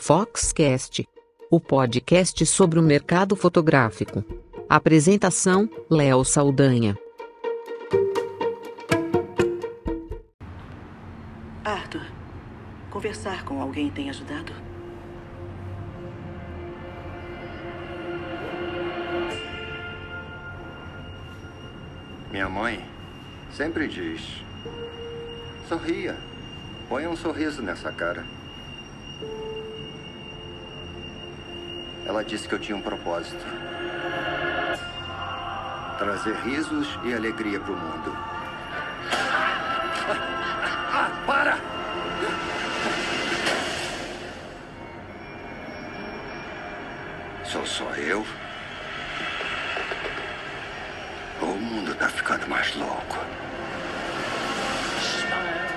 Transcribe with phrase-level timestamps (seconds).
[0.00, 1.06] Foxcast,
[1.50, 4.24] o podcast sobre o mercado fotográfico.
[4.68, 6.96] Apresentação: Léo Saldanha.
[11.64, 12.06] Arthur,
[12.90, 14.52] conversar com alguém tem ajudado?
[22.30, 22.82] Minha mãe
[23.52, 24.22] sempre diz:
[25.68, 26.16] sorria,
[26.88, 28.37] ponha um sorriso nessa cara.
[32.08, 33.44] Ela disse que eu tinha um propósito:
[35.98, 38.16] trazer risos e alegria para o mundo.
[40.90, 41.58] Ah, para!
[47.44, 48.26] Sou só eu?
[51.42, 53.18] O mundo tá ficando mais louco.
[55.02, 55.68] Smile,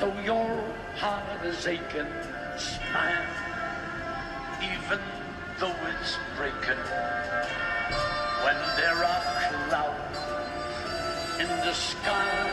[0.00, 0.64] though your
[1.00, 2.06] heart is aching.
[2.58, 3.43] Smile,
[4.64, 5.00] even
[5.58, 6.82] though it's breaking.
[8.44, 9.22] When there are
[9.68, 10.18] clouds
[11.38, 12.50] in the sky,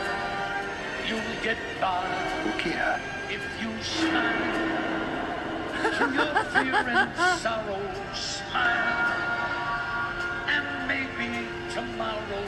[1.08, 2.04] you'll get by
[2.46, 2.74] O que
[3.28, 4.80] if you smile.
[5.98, 7.82] To your fear and sorrow,
[8.14, 9.12] smile,
[10.54, 11.30] and maybe
[11.74, 12.44] tomorrow.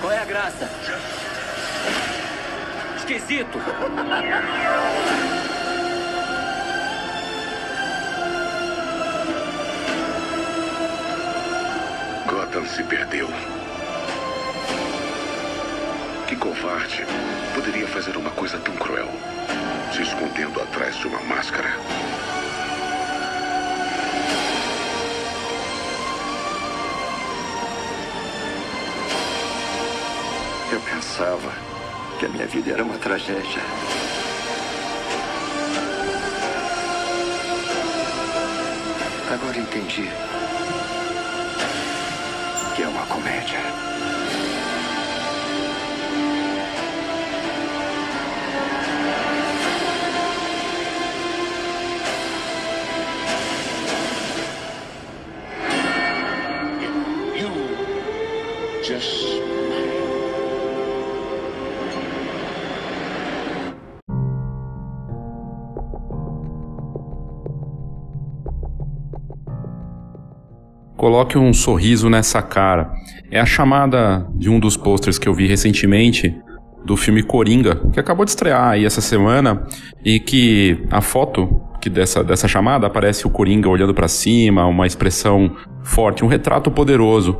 [0.00, 0.68] Qual é a graça?
[2.96, 3.58] Esquisito.
[12.26, 13.28] Gotham se perdeu.
[16.26, 17.04] Que covarde
[17.54, 19.08] poderia fazer uma coisa tão cruel,
[19.92, 21.70] se escondendo atrás de uma máscara.
[31.12, 31.52] Pensava
[32.18, 33.60] que a minha vida era uma tragédia.
[39.30, 40.08] Agora entendi
[42.74, 43.60] que é uma comédia.
[71.12, 72.90] Coloque um sorriso nessa cara.
[73.30, 76.34] É a chamada de um dos posters que eu vi recentemente
[76.86, 79.62] do filme Coringa, que acabou de estrear aí essa semana
[80.02, 84.86] e que a foto que dessa, dessa chamada aparece o Coringa olhando para cima, uma
[84.86, 87.36] expressão forte, um retrato poderoso.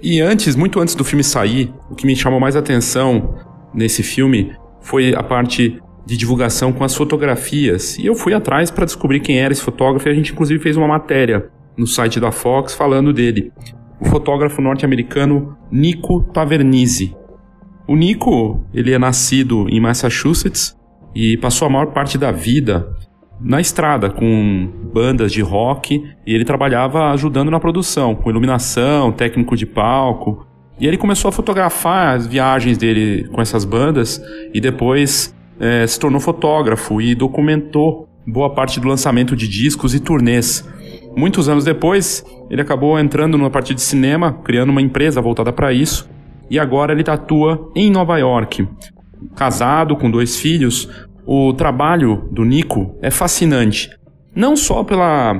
[0.00, 3.34] E antes, muito antes do filme sair, o que me chamou mais atenção
[3.74, 7.98] nesse filme foi a parte de divulgação com as fotografias.
[7.98, 10.76] E eu fui atrás para descobrir quem era esse fotógrafo e a gente inclusive fez
[10.76, 13.52] uma matéria no site da Fox falando dele.
[14.00, 17.16] O fotógrafo norte-americano Nico Tavernise.
[17.88, 20.76] O Nico, ele é nascido em Massachusetts
[21.14, 22.88] e passou a maior parte da vida
[23.40, 29.56] na estrada com bandas de rock e ele trabalhava ajudando na produção, com iluminação, técnico
[29.56, 30.46] de palco.
[30.78, 34.20] E ele começou a fotografar as viagens dele com essas bandas
[34.52, 40.00] e depois eh, se tornou fotógrafo e documentou boa parte do lançamento de discos e
[40.00, 40.68] turnês.
[41.16, 45.72] Muitos anos depois, ele acabou entrando numa parte de cinema, criando uma empresa voltada para
[45.72, 46.06] isso,
[46.50, 48.68] e agora ele atua em Nova York.
[49.34, 50.88] Casado com dois filhos,
[51.26, 53.88] o trabalho do Nico é fascinante.
[54.34, 55.34] Não só pela,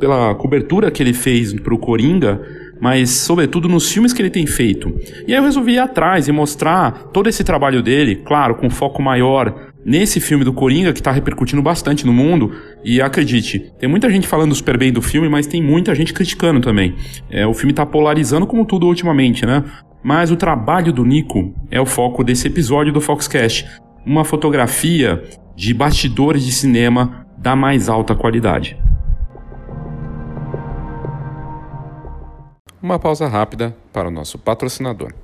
[0.00, 2.42] pela cobertura que ele fez para o Coringa,
[2.80, 4.92] mas sobretudo nos filmes que ele tem feito.
[5.28, 9.00] E aí eu resolvi ir atrás e mostrar todo esse trabalho dele, claro, com foco
[9.00, 12.52] maior nesse filme do Coringa, que está repercutindo bastante no mundo.
[12.84, 16.60] E acredite, tem muita gente falando super bem do filme, mas tem muita gente criticando
[16.60, 16.94] também.
[17.30, 19.64] É, o filme está polarizando como tudo ultimamente, né?
[20.02, 23.66] Mas o trabalho do Nico é o foco desse episódio do Foxcast.
[24.04, 25.22] Uma fotografia
[25.56, 28.76] de bastidores de cinema da mais alta qualidade.
[32.82, 35.23] Uma pausa rápida para o nosso patrocinador.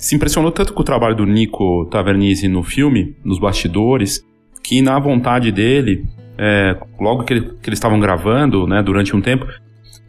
[0.00, 4.24] se impressionou tanto com o trabalho do Nico Tavernise no filme, nos bastidores,
[4.64, 6.06] que na vontade dele,
[6.38, 9.46] é, logo que, ele, que eles estavam gravando, né, durante um tempo,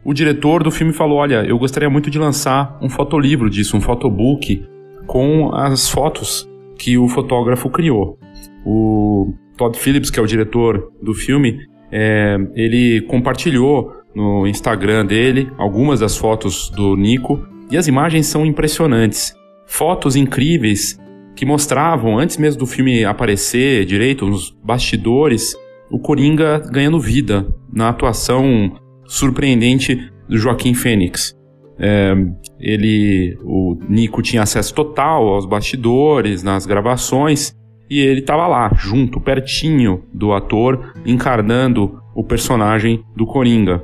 [0.03, 3.81] o diretor do filme falou: Olha, eu gostaria muito de lançar um fotolivro disso, um
[3.81, 4.65] fotobook
[5.05, 6.49] com as fotos
[6.79, 8.17] que o fotógrafo criou.
[8.65, 11.59] O Todd Phillips, que é o diretor do filme,
[11.91, 18.45] é, ele compartilhou no Instagram dele algumas das fotos do Nico e as imagens são
[18.45, 19.35] impressionantes.
[19.71, 20.99] Fotos incríveis
[21.33, 25.55] que mostravam, antes mesmo do filme aparecer direito, nos bastidores,
[25.89, 28.73] o Coringa ganhando vida na atuação
[29.05, 31.33] surpreendente do Joaquim Fênix.
[31.79, 32.13] É,
[32.59, 37.55] ele, o Nico tinha acesso total aos bastidores, nas gravações,
[37.89, 43.81] e ele estava lá, junto, pertinho do ator, encarnando o personagem do Coringa.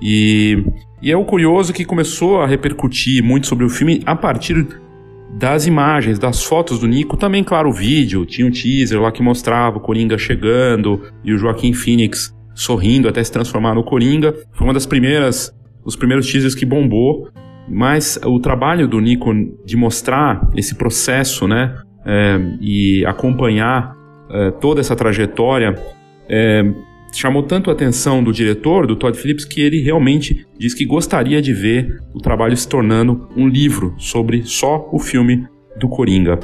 [0.00, 0.64] E,
[1.02, 4.85] e é o curioso que começou a repercutir muito sobre o filme a partir
[5.34, 9.22] das imagens, das fotos do Nico, também, claro, o vídeo, tinha um teaser lá que
[9.22, 14.34] mostrava o Coringa chegando e o Joaquim Phoenix sorrindo até se transformar no Coringa.
[14.52, 15.52] Foi uma das primeiras,
[15.84, 17.28] os primeiros teasers que bombou,
[17.68, 19.30] mas o trabalho do Nico
[19.64, 21.74] de mostrar esse processo, né,
[22.04, 23.94] é, e acompanhar
[24.30, 25.74] é, toda essa trajetória,
[26.28, 26.62] é,
[27.16, 31.40] chamou tanto a atenção do diretor, do Todd Phillips, que ele realmente diz que gostaria
[31.40, 35.46] de ver o trabalho se tornando um livro sobre só o filme
[35.78, 36.38] do Coringa.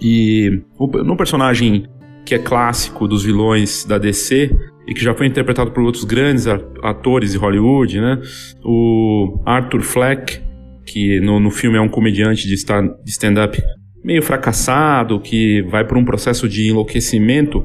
[0.00, 1.86] E no personagem
[2.24, 4.50] que é clássico dos vilões da DC
[4.86, 6.46] e que já foi interpretado por outros grandes
[6.82, 8.20] atores de Hollywood, né?
[8.64, 10.40] O Arthur Fleck,
[10.86, 13.60] que no, no filme é um comediante de stand-up
[14.02, 17.64] meio fracassado, que vai por um processo de enlouquecimento,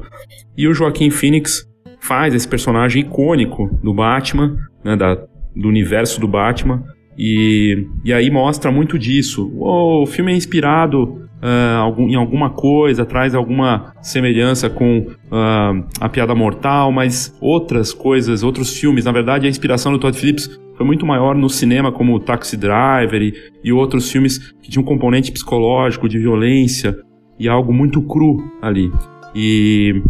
[0.56, 1.64] e o Joaquim Phoenix,
[2.06, 5.14] faz esse personagem icônico do Batman, né, da,
[5.54, 6.84] do universo do Batman,
[7.18, 9.50] e, e aí mostra muito disso.
[9.58, 16.08] Oh, o filme é inspirado uh, em alguma coisa, traz alguma semelhança com uh, A
[16.08, 19.04] Piada Mortal, mas outras coisas, outros filmes.
[19.04, 22.56] Na verdade, a inspiração do Todd Phillips foi muito maior no cinema, como o Taxi
[22.56, 26.94] Driver e, e outros filmes que tinham um componente psicológico, de violência,
[27.38, 28.90] e algo muito cru ali.
[29.34, 30.02] E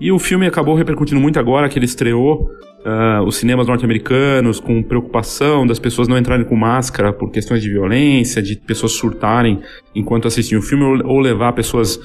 [0.00, 2.50] e o filme acabou repercutindo muito agora que ele estreou
[2.84, 7.70] uh, os cinemas norte-americanos com preocupação das pessoas não entrarem com máscara por questões de
[7.70, 9.60] violência, de pessoas surtarem
[9.94, 11.98] enquanto assistiam o filme ou, ou levar pessoas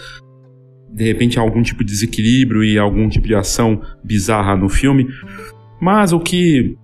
[0.92, 5.08] de repente a algum tipo de desequilíbrio e algum tipo de ação bizarra no filme.
[5.82, 6.76] Mas o que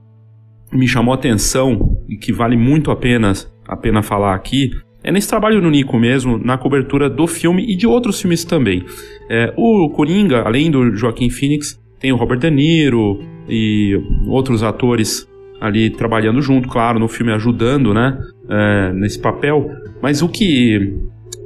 [0.72, 3.34] me chamou a atenção e que vale muito a pena,
[3.68, 4.72] a pena falar aqui
[5.04, 8.84] é nesse trabalho no Nico mesmo, na cobertura do filme e de outros filmes também.
[9.30, 13.20] É, o Coringa, além do Joaquim Phoenix, tem o Robert De Niro
[13.50, 15.28] e outros atores
[15.60, 18.18] ali trabalhando junto, claro, no filme ajudando, né,
[18.50, 19.70] é, nesse papel.
[20.02, 20.96] Mas o que,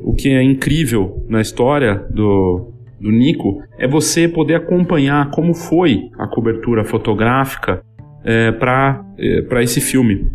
[0.03, 6.09] o que é incrível na história do, do Nico é você poder acompanhar como foi
[6.17, 7.81] a cobertura fotográfica
[8.23, 10.27] é, para é, esse filme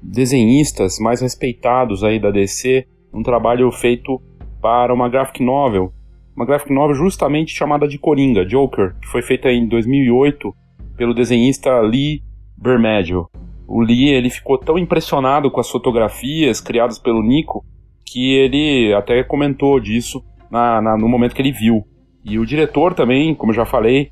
[0.00, 4.22] desenhistas mais respeitados aí da DC, um trabalho feito
[4.62, 5.92] para uma graphic novel,
[6.37, 10.54] uma graphic novel justamente chamada de Coringa, Joker, que foi feita em 2008
[10.96, 12.22] pelo desenhista Lee
[12.56, 13.26] Bermejo.
[13.66, 17.64] O Lee ele ficou tão impressionado com as fotografias criadas pelo Nico
[18.06, 21.84] que ele até comentou disso na, na, no momento que ele viu.
[22.24, 24.10] E o diretor também, como eu já falei,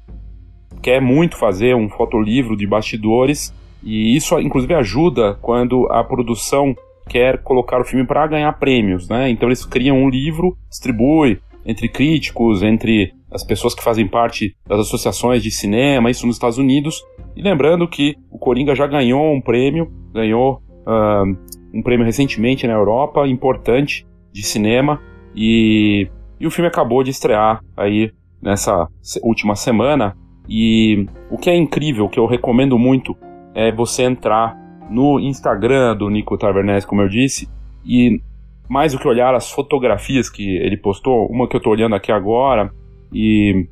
[0.82, 6.74] quer muito fazer um fotolivro de bastidores e isso inclusive ajuda quando a produção
[7.08, 9.30] quer colocar o filme para ganhar prêmios, né?
[9.30, 14.80] Então eles criam um livro, distribui entre críticos, entre as pessoas que fazem parte das
[14.80, 17.02] associações de cinema, isso nos Estados Unidos.
[17.36, 21.36] E lembrando que o Coringa já ganhou um prêmio, ganhou uh,
[21.74, 25.00] um prêmio recentemente na Europa, importante, de cinema,
[25.34, 26.08] e,
[26.40, 28.88] e o filme acabou de estrear aí nessa
[29.22, 30.16] última semana.
[30.48, 33.16] E o que é incrível, que eu recomendo muito,
[33.54, 34.56] é você entrar
[34.90, 37.48] no Instagram do Nico Tavernese, como eu disse,
[37.84, 38.20] e
[38.68, 42.12] mais do que olhar as fotografias que ele postou, uma que eu estou olhando aqui
[42.12, 42.70] agora
[43.12, 43.66] e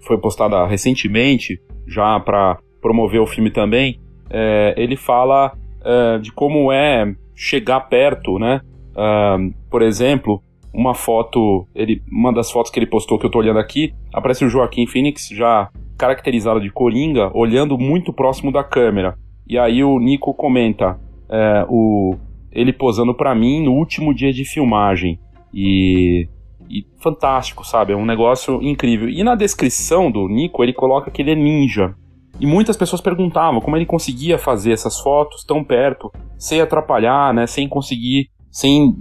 [0.00, 5.52] foi postada recentemente, já para promover o filme também, é, ele fala
[5.84, 8.60] é, de como é chegar perto, né?
[8.90, 13.38] Uh, por exemplo, uma foto, ele, uma das fotos que ele postou que eu tô
[13.38, 19.16] olhando aqui, aparece o Joaquim Phoenix já caracterizado de coringa, olhando muito próximo da câmera.
[19.46, 20.98] E aí o Nico comenta
[21.28, 22.14] é, o,
[22.52, 25.18] ele posando para mim no último dia de filmagem.
[25.52, 26.28] E,
[26.68, 27.92] e fantástico, sabe?
[27.92, 29.08] É um negócio incrível.
[29.08, 31.94] E na descrição do Nico, ele coloca que ele é ninja.
[32.40, 37.46] E muitas pessoas perguntavam como ele conseguia fazer essas fotos tão perto, sem atrapalhar, né?
[37.46, 38.94] Sem conseguir sem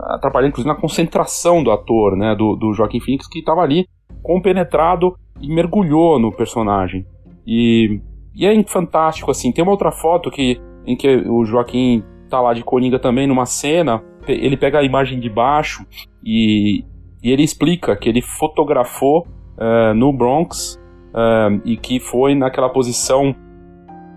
[0.00, 3.86] atrapalhar inclusive na concentração do ator, né, do, do Joaquim Phoenix, que estava ali
[4.22, 7.06] compenetrado e mergulhou no personagem.
[7.46, 8.00] E,
[8.34, 9.52] e é fantástico, assim.
[9.52, 13.46] Tem uma outra foto que, em que o Joaquim tá lá de Coringa também, numa
[13.46, 15.86] cena, ele pega a imagem de baixo
[16.24, 16.84] e,
[17.22, 19.26] e ele explica que ele fotografou
[19.58, 23.34] uh, no Bronx uh, e que foi naquela posição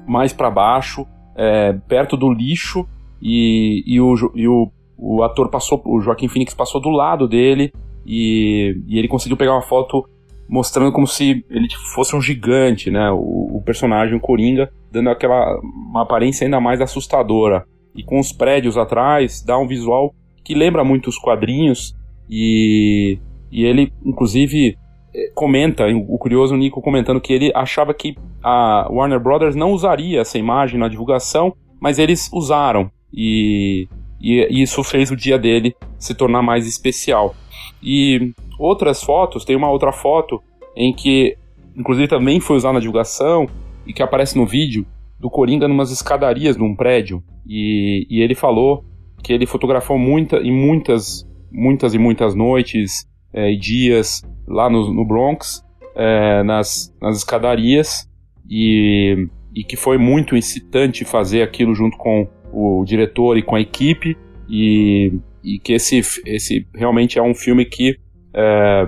[0.08, 2.88] mais para baixo, uh, perto do lixo,
[3.22, 7.72] e, e, o, e o, o ator passou, o Joaquim Phoenix passou do lado dele
[8.06, 10.08] e, e ele conseguiu pegar uma foto
[10.48, 13.12] mostrando como se ele fosse um gigante, né?
[13.12, 17.66] O, o, personagem, o Coringa, dando aquela uma aparência ainda mais assustadora.
[17.94, 21.96] E com os prédios atrás, dá um visual que lembra muito os quadrinhos.
[22.30, 23.20] E,
[23.52, 24.78] e ele, inclusive,
[25.14, 30.22] eh, comenta, o curioso Nico comentando que ele achava que a Warner Brothers não usaria
[30.22, 33.88] essa imagem na divulgação, mas eles usaram e,
[34.20, 37.36] e isso fez o dia dele se tornar mais especial.
[37.82, 40.42] E outras fotos, tem uma outra foto
[40.76, 41.38] em que,
[41.76, 43.48] inclusive também foi usada na divulgação
[43.86, 44.86] e que aparece no vídeo
[45.20, 47.24] do Coringa numas escadarias num prédio.
[47.46, 48.84] E, e ele falou
[49.24, 54.94] que ele fotografou muita, e muitas, muitas e muitas noites é, e dias lá no,
[54.94, 55.64] no Bronx,
[55.96, 58.08] é, nas, nas escadarias,
[58.50, 63.62] e, e que foi muito incitante fazer aquilo junto com o diretor e com a
[63.62, 64.18] equipe,
[64.50, 68.00] e, e que esse, esse realmente é um filme que
[68.34, 68.88] é,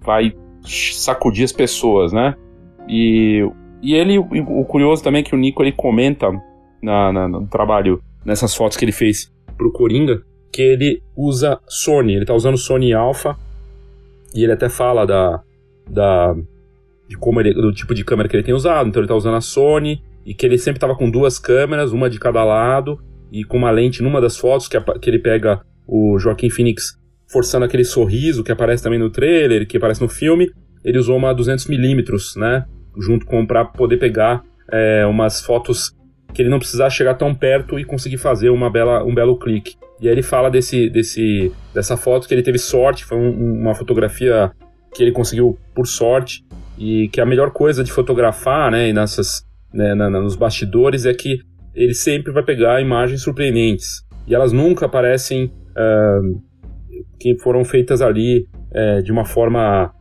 [0.00, 0.34] vai
[0.64, 2.34] sacudir as pessoas, né?
[2.88, 3.46] E,
[3.82, 6.30] e ele, o curioso também é que o Nico ele comenta
[6.82, 12.14] na, na, no trabalho, nessas fotos que ele fez pro Coringa, que ele usa Sony,
[12.14, 13.36] ele tá usando Sony Alpha,
[14.34, 15.42] e ele até fala da,
[15.88, 16.34] da
[17.06, 19.36] de como ele, do tipo de câmera que ele tem usado, então ele tá usando
[19.36, 22.98] a Sony, e que ele sempre estava com duas câmeras, uma de cada lado,
[23.30, 26.98] e com uma lente numa das fotos que, que ele pega o Joaquim Phoenix
[27.30, 30.50] forçando aquele sorriso que aparece também no trailer, que aparece no filme,
[30.84, 32.64] ele usou uma 200mm, né,
[32.98, 35.94] junto com para poder pegar é, umas fotos
[36.34, 39.74] que ele não precisasse chegar tão perto e conseguir fazer uma bela, um belo clique.
[40.00, 43.74] E aí ele fala desse, desse, dessa foto que ele teve sorte, foi um, uma
[43.74, 44.50] fotografia
[44.94, 46.44] que ele conseguiu por sorte,
[46.80, 51.38] e que a melhor coisa de fotografar, né, nessas né, na, nos bastidores é que
[51.74, 54.02] ele sempre vai pegar imagens surpreendentes.
[54.26, 56.42] E elas nunca parecem uh,
[57.18, 59.92] que foram feitas ali uh, de uma forma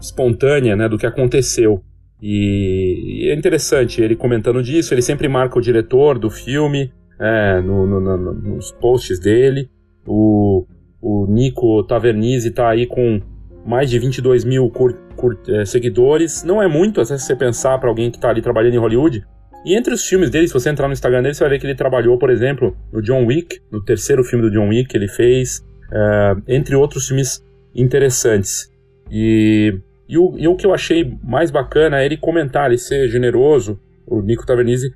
[0.00, 1.82] espontânea né, do que aconteceu.
[2.20, 4.94] E, e, é interessante ele comentando disso.
[4.94, 9.68] Ele sempre marca o diretor do filme é, no, no, no, nos posts dele.
[10.06, 10.64] O,
[11.00, 13.20] o Nico Tavernise está aí com
[13.66, 16.44] mais de 22 mil cur, cur, é, seguidores.
[16.44, 19.24] Não é muito, se você pensar para alguém que está ali trabalhando em Hollywood.
[19.64, 21.66] E entre os filmes dele, se você entrar no Instagram dele, você vai ver que
[21.66, 25.08] ele trabalhou, por exemplo, no John Wick, no terceiro filme do John Wick que ele
[25.08, 28.68] fez, é, entre outros filmes interessantes.
[29.10, 29.78] E,
[30.08, 33.78] e, o, e o que eu achei mais bacana é ele comentar, ele ser generoso,
[34.06, 34.92] o Nico Tavernise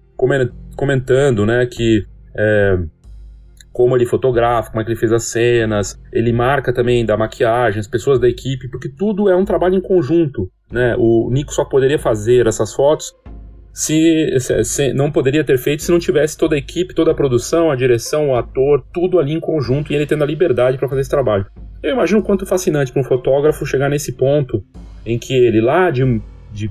[0.77, 2.05] comentando, né, que
[2.37, 2.79] é,
[3.73, 7.79] como ele fotografa, como é que ele fez as cenas, ele marca também da maquiagem,
[7.79, 10.97] as pessoas da equipe, porque tudo é um trabalho em conjunto, né?
[10.99, 13.15] O Nico só poderia fazer essas fotos
[13.77, 17.15] se, se, se, não poderia ter feito se não tivesse toda a equipe, toda a
[17.15, 20.89] produção, a direção, o ator, tudo ali em conjunto e ele tendo a liberdade para
[20.89, 21.45] fazer esse trabalho.
[21.83, 24.65] Eu imagino quanto fascinante para um fotógrafo chegar nesse ponto
[25.05, 26.71] em que ele lá de, de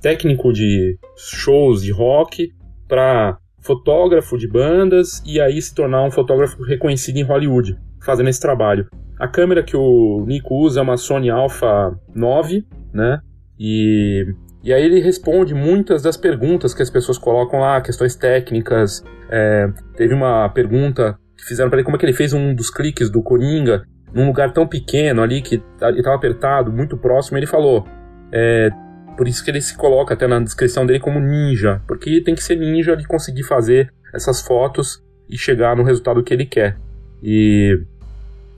[0.00, 2.52] técnico de shows de rock
[2.86, 8.40] para fotógrafo de bandas e aí se tornar um fotógrafo reconhecido em Hollywood, fazendo esse
[8.40, 8.86] trabalho.
[9.18, 13.18] A câmera que o Nico usa é uma Sony Alpha 9, né?
[13.58, 14.24] E,
[14.64, 19.04] e aí ele responde muitas das perguntas que as pessoas colocam lá, questões técnicas.
[19.28, 22.70] É, teve uma pergunta que fizeram para ele como é que ele fez um dos
[22.70, 27.36] cliques do Coringa num lugar tão pequeno ali que estava apertado, muito próximo.
[27.36, 27.86] Ele falou,
[28.32, 28.70] é,
[29.18, 32.42] por isso que ele se coloca até na descrição dele como ninja, porque tem que
[32.42, 36.78] ser ninja de conseguir fazer essas fotos e chegar no resultado que ele quer.
[37.22, 37.78] E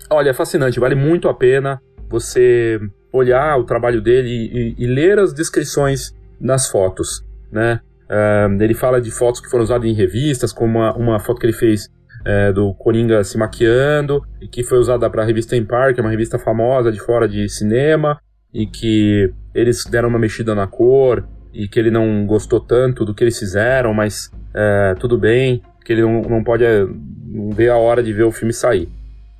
[0.08, 2.78] olha, é fascinante, vale muito a pena você
[3.16, 7.80] olhar o trabalho dele e, e, e ler as descrições nas fotos, né?
[8.08, 11.46] Uh, ele fala de fotos que foram usadas em revistas, como uma, uma foto que
[11.46, 11.88] ele fez
[12.24, 16.02] é, do Coringa se maquiando, e que foi usada para a revista Empire, que é
[16.02, 18.20] uma revista famosa de fora de cinema,
[18.52, 23.14] e que eles deram uma mexida na cor e que ele não gostou tanto do
[23.14, 27.76] que eles fizeram, mas é, tudo bem, que ele não, não pode não ver a
[27.76, 28.88] hora de ver o filme sair.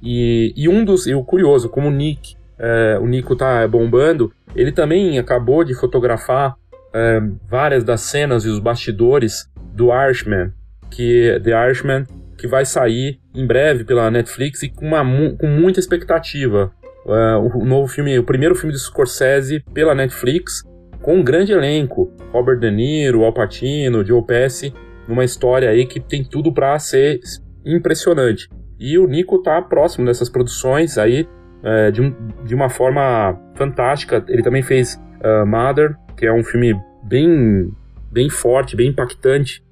[0.03, 4.33] E, e um dos, e o curioso, como o Nick, é, o Nico tá bombando,
[4.55, 6.57] ele também acabou de fotografar
[6.95, 10.53] é, várias das cenas e os bastidores do Irishman,
[10.91, 15.05] que The Irishman, que vai sair em breve pela Netflix e com, uma,
[15.37, 16.73] com muita expectativa.
[17.05, 20.63] Uh, o novo filme, o primeiro filme de Scorsese pela Netflix,
[21.01, 24.75] com um grande elenco: Robert De Niro, Al Pacino, Joe Pesci,
[25.07, 27.21] numa história aí que tem tudo para ser
[27.65, 28.49] impressionante.
[28.79, 31.29] E o Nico tá próximo dessas produções aí
[31.63, 34.25] uh, de, um, de, uma forma fantástica.
[34.29, 37.73] Ele também fez uh, Mother, que é um filme bem,
[38.11, 39.63] bem forte, bem impactante,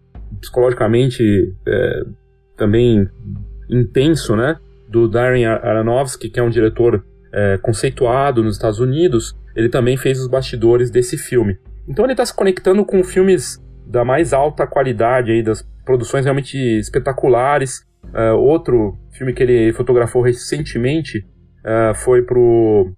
[0.40, 2.02] psicologicamente é,
[2.56, 3.08] também
[3.68, 4.58] intenso, né?
[4.88, 10.20] Do Darren Aronofsky, que é um diretor é, conceituado nos Estados Unidos, ele também fez
[10.20, 11.58] os bastidores desse filme.
[11.88, 16.56] Então ele está se conectando com filmes da mais alta qualidade, aí, das produções realmente
[16.56, 17.84] espetaculares.
[18.04, 21.26] Uh, outro filme que ele fotografou recentemente
[21.64, 22.92] uh, foi pro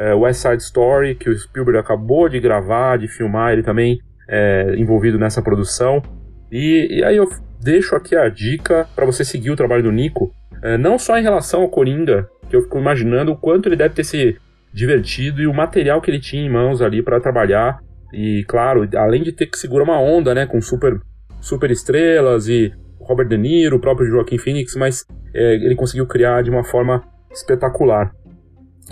[0.00, 4.74] uh, West Side Story, que o Spielberg acabou de gravar, de filmar, ele também é
[4.76, 6.02] envolvido nessa produção.
[6.50, 7.28] E, e aí eu
[7.62, 10.32] deixo aqui a dica para você seguir o trabalho do Nico,
[10.80, 14.04] não só em relação ao Coringa, que eu fico imaginando o quanto ele deve ter
[14.04, 14.36] se
[14.72, 17.78] divertido e o material que ele tinha em mãos ali para trabalhar.
[18.12, 21.00] E claro, além de ter que segurar uma onda, né, com super,
[21.40, 26.42] super estrelas e Robert De Niro, o próprio Joaquim Phoenix, mas é, ele conseguiu criar
[26.42, 27.02] de uma forma
[27.36, 28.12] espetacular.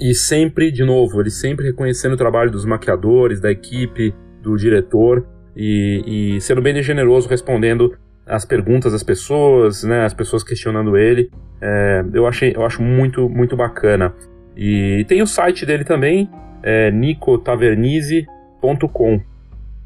[0.01, 5.27] E sempre, de novo, ele sempre reconhecendo o trabalho dos maquiadores, da equipe, do diretor
[5.57, 11.31] e, e sendo bem generoso respondendo as perguntas das pessoas, né, as pessoas questionando ele.
[11.61, 14.13] É, eu, achei, eu acho muito, muito bacana.
[14.57, 16.31] E tem o site dele também,
[16.63, 19.21] é nicotavernise.com.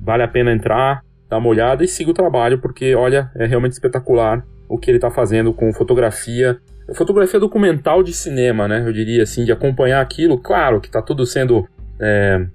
[0.01, 3.73] Vale a pena entrar, dar uma olhada e siga o trabalho, porque, olha, é realmente
[3.73, 6.59] espetacular o que ele está fazendo com fotografia.
[6.95, 8.83] Fotografia documental de cinema, né?
[8.87, 10.39] Eu diria assim, de acompanhar aquilo.
[10.39, 11.69] Claro que está tudo sendo.
[12.01, 12.47] É,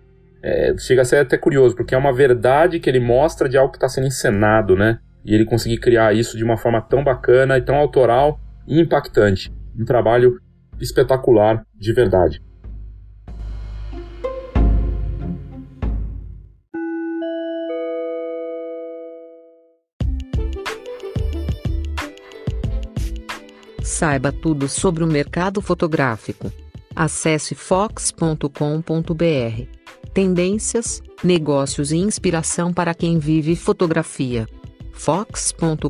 [0.41, 3.71] é, chega a ser até curioso, porque é uma verdade que ele mostra de algo
[3.71, 4.99] que está sendo encenado, né?
[5.23, 9.53] E ele conseguir criar isso de uma forma tão bacana e tão autoral e impactante.
[9.79, 10.39] Um trabalho
[10.81, 12.41] espetacular de verdade.
[23.93, 26.51] Saiba tudo sobre o mercado fotográfico.
[26.95, 28.47] Acesse fox.com.br.
[30.11, 34.47] Tendências, negócios e inspiração para quem vive fotografia.
[34.93, 35.83] fox.com.br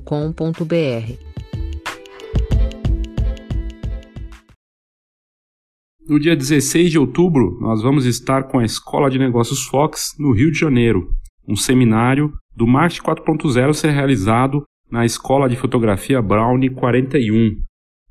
[6.06, 10.34] No dia 16 de outubro, nós vamos estar com a Escola de Negócios Fox no
[10.34, 11.08] Rio de Janeiro,
[11.48, 14.62] um seminário do Marketing 4.0 ser realizado
[14.92, 17.64] na Escola de Fotografia Brownie 41.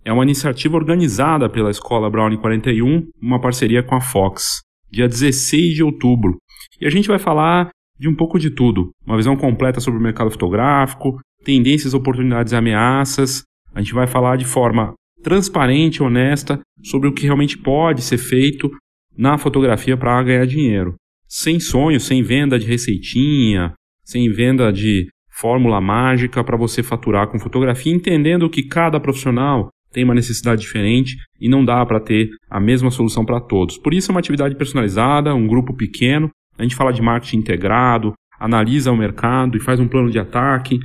[0.05, 4.61] É uma iniciativa organizada pela Escola Brownie 41, uma parceria com a Fox,
[4.91, 6.38] dia 16 de outubro.
[6.81, 10.03] E a gente vai falar de um pouco de tudo, uma visão completa sobre o
[10.03, 13.45] mercado fotográfico, tendências, oportunidades e ameaças.
[13.73, 18.19] A gente vai falar de forma transparente e honesta sobre o que realmente pode ser
[18.19, 18.69] feito
[19.17, 20.97] na fotografia para ganhar dinheiro.
[21.29, 23.73] Sem sonho, sem venda de receitinha,
[24.05, 30.05] sem venda de fórmula mágica para você faturar com fotografia, entendendo que cada profissional tem
[30.05, 33.78] uma necessidade diferente e não dá para ter a mesma solução para todos.
[33.78, 36.31] Por isso é uma atividade personalizada, um grupo pequeno.
[36.59, 40.78] A gente fala de marketing integrado, analisa o mercado e faz um plano de ataque.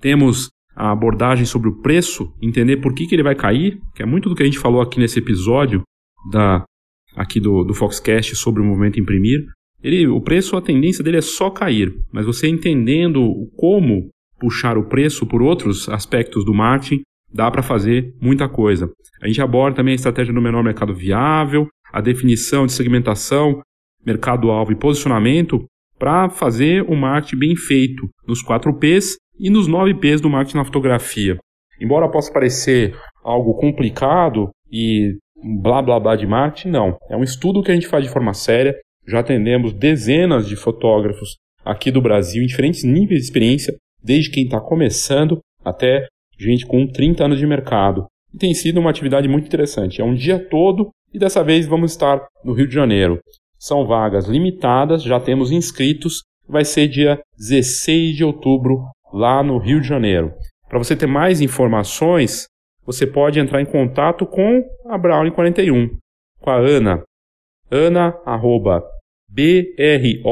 [0.00, 4.06] Temos a abordagem sobre o preço, entender por que, que ele vai cair, que é
[4.06, 5.82] muito do que a gente falou aqui nesse episódio
[6.30, 6.64] da
[7.16, 9.44] aqui do, do Foxcast sobre o movimento imprimir.
[9.82, 13.20] ele, o preço, a tendência dele é só cair, mas você entendendo
[13.56, 18.90] como puxar o preço por outros aspectos do marketing, dá para fazer muita coisa.
[19.22, 23.60] A gente aborda também a estratégia do menor mercado viável, a definição de segmentação,
[24.04, 25.64] mercado-alvo e posicionamento
[25.98, 30.56] para fazer o marketing bem feito nos 4 Ps e nos 9 Ps do marketing
[30.56, 31.38] na fotografia.
[31.80, 35.16] Embora possa parecer algo complicado e
[35.62, 36.96] blá blá blá de marketing, não.
[37.10, 38.74] É um estudo que a gente faz de forma séria.
[39.06, 44.44] Já atendemos dezenas de fotógrafos aqui do Brasil em diferentes níveis de experiência, desde quem
[44.44, 46.06] está começando até
[46.42, 48.06] gente com 30 anos de mercado.
[48.32, 50.00] E tem sido uma atividade muito interessante.
[50.00, 53.18] É um dia todo e dessa vez vamos estar no Rio de Janeiro.
[53.58, 56.22] São vagas limitadas, já temos inscritos.
[56.48, 60.32] Vai ser dia 16 de outubro lá no Rio de Janeiro.
[60.68, 62.46] Para você ter mais informações,
[62.84, 65.90] você pode entrar em contato com a Brownie 41,
[66.40, 67.02] com a Ana.
[67.70, 68.82] Ana, arroba,
[69.28, 70.22] B-R-O-W-N,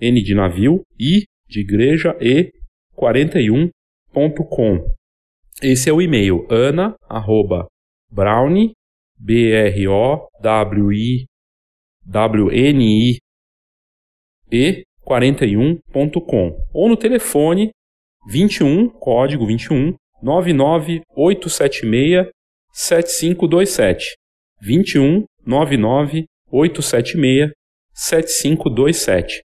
[0.00, 2.50] N de navio, I de igreja, E,
[2.96, 4.92] 41.com.
[5.62, 7.68] Esse é o e-mail, ana, arroba,
[8.10, 8.72] brownie,
[9.18, 11.26] B-R-O-W-I,
[12.04, 13.18] W-N-I,
[14.50, 17.70] E, 41.com ou no telefone
[18.28, 22.30] 21, código 21 99876
[22.72, 24.16] 7527
[24.60, 27.52] 21 99876
[27.94, 29.42] 7527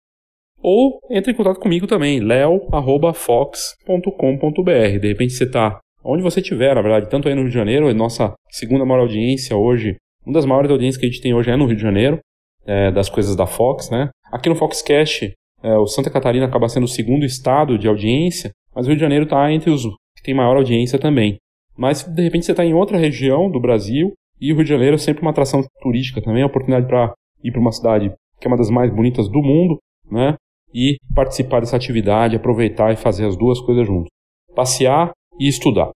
[0.63, 4.99] ou entre em contato comigo também, leo@fox.com.br.
[4.99, 7.89] De repente você está onde você estiver, na verdade, tanto aí no Rio de Janeiro,
[7.89, 9.95] é nossa segunda maior audiência hoje,
[10.25, 12.19] uma das maiores audiências que a gente tem hoje é no Rio de Janeiro,
[12.65, 14.09] é, das coisas da Fox, né?
[14.31, 18.85] Aqui no Foxcast é, o Santa Catarina acaba sendo o segundo estado de audiência, mas
[18.85, 21.37] o Rio de Janeiro está entre os que tem maior audiência também.
[21.75, 24.95] Mas de repente você está em outra região do Brasil e o Rio de Janeiro
[24.95, 28.47] é sempre uma atração turística também, é uma oportunidade para ir para uma cidade que
[28.47, 29.77] é uma das mais bonitas do mundo,
[30.11, 30.35] né?
[30.73, 34.09] E participar dessa atividade, aproveitar e fazer as duas coisas juntos.
[34.55, 35.91] Passear e estudar.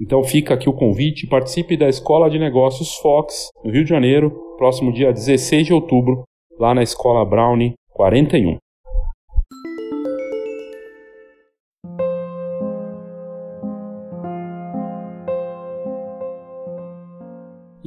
[0.00, 4.30] Então fica aqui o convite, participe da Escola de Negócios Fox, no Rio de Janeiro,
[4.58, 6.24] próximo dia 16 de outubro,
[6.58, 8.58] lá na Escola Brownie 41.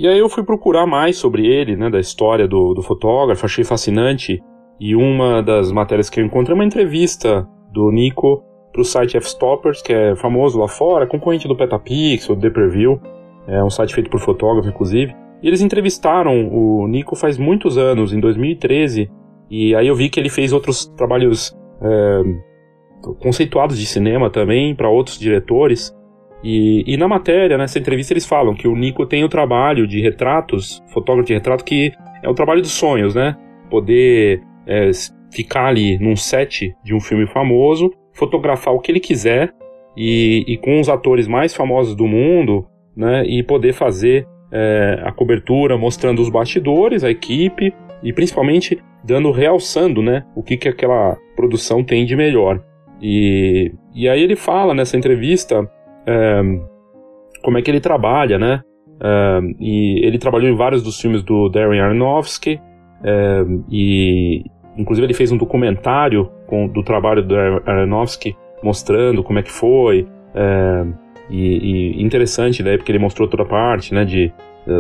[0.01, 3.65] E aí eu fui procurar mais sobre ele, né, da história do, do fotógrafo, achei
[3.65, 4.39] fascinante.
[4.79, 9.17] E uma das matérias que eu encontrei é uma entrevista do Nico para o site
[9.17, 12.99] F-Stoppers, que é famoso lá fora, concorrente do Petapixel, do The Preview,
[13.47, 15.15] é um site feito por fotógrafos, inclusive.
[15.41, 19.09] E eles entrevistaram o Nico faz muitos anos, em 2013,
[19.49, 22.21] e aí eu vi que ele fez outros trabalhos é,
[23.19, 25.95] conceituados de cinema também, para outros diretores.
[26.43, 29.99] E, e, na matéria, nessa entrevista, eles falam que o Nico tem o trabalho de
[29.99, 33.35] retratos, fotógrafo de retrato, que é o trabalho dos sonhos, né?
[33.69, 34.91] Poder é,
[35.32, 39.51] ficar ali num set de um filme famoso, fotografar o que ele quiser
[39.97, 43.25] e, e com os atores mais famosos do mundo, né?
[43.25, 50.01] E poder fazer é, a cobertura mostrando os bastidores, a equipe e principalmente dando, realçando,
[50.01, 50.23] né?
[50.36, 52.62] O que, que aquela produção tem de melhor.
[53.01, 55.69] E, e aí ele fala nessa entrevista
[56.05, 56.41] é,
[57.43, 58.62] como é que ele trabalha, né?
[59.01, 62.60] É, e ele trabalhou em vários dos filmes do Darren Aronofsky
[63.03, 64.43] é, e
[64.79, 70.07] inclusive ele fez um documentário com, do trabalho do Aronofsky mostrando como é que foi
[70.33, 70.85] é,
[71.29, 74.33] e, e, interessante né porque ele mostrou toda a parte né de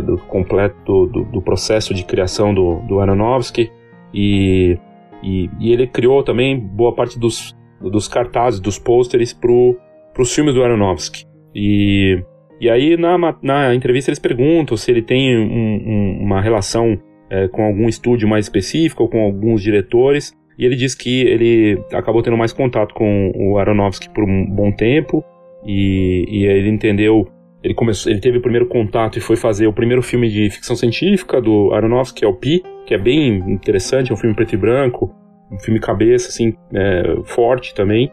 [0.05, 3.71] do completo do, do processo de criação do, do Aronofsky
[4.13, 4.77] e,
[5.23, 9.49] e, e, ele criou também boa parte dos, dos cartazes, dos pôsteres para
[10.13, 11.25] para os filmes do Aronofsky.
[11.55, 12.21] E,
[12.59, 16.99] e aí na, na entrevista eles perguntam se ele tem um, um, uma relação
[17.29, 20.33] é, com algum estúdio mais específico ou com alguns diretores.
[20.57, 24.71] E ele diz que ele acabou tendo mais contato com o Aronofsky por um bom
[24.71, 25.23] tempo
[25.65, 27.27] e, e ele entendeu
[27.63, 30.75] ele começou, ele teve o primeiro contato e foi fazer o primeiro filme de ficção
[30.75, 34.53] científica do Aronofsky, que é o Pi, que é bem interessante, é um filme preto
[34.53, 35.13] e branco,
[35.51, 38.11] um filme cabeça, assim, é, forte também.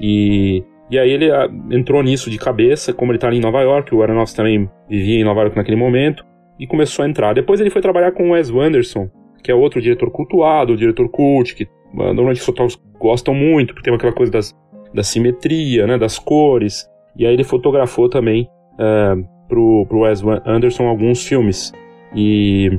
[0.00, 3.60] E, e aí ele ah, entrou nisso de cabeça, como ele está ali em Nova
[3.62, 6.24] York, o Aronofsky também vivia em Nova York naquele momento,
[6.60, 7.32] e começou a entrar.
[7.32, 9.08] Depois ele foi trabalhar com o Wes Anderson,
[9.42, 13.88] que é outro diretor cultuado, diretor cult, que ah, normalmente os fotógrafos gostam muito, porque
[13.88, 14.54] tem aquela coisa das,
[14.94, 16.86] da simetria, né, das cores.
[17.16, 21.72] E aí ele fotografou também uh, pro, pro Wes Anderson alguns filmes.
[22.14, 22.78] E,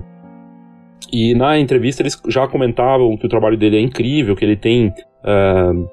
[1.11, 4.89] e na entrevista eles já comentavam que o trabalho dele é incrível, que ele tem
[4.89, 5.89] uh,